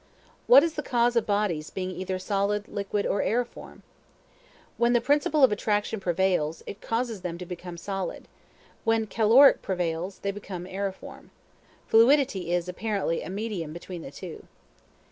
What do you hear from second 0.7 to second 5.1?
the cause of bodies being either solid, liquid, or aeriform? When the